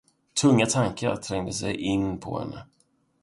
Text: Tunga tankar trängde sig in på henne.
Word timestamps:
Tunga 0.33 0.65
tankar 0.65 1.15
trängde 1.17 1.53
sig 1.53 1.75
in 1.75 2.17
på 2.19 2.39
henne. 2.39 2.63